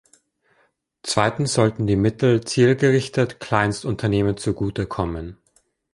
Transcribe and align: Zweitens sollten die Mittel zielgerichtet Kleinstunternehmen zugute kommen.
Zweitens 1.03 1.53
sollten 1.53 1.85
die 1.85 1.95
Mittel 1.95 2.43
zielgerichtet 2.43 3.39
Kleinstunternehmen 3.39 4.35
zugute 4.35 4.87
kommen. 4.87 5.37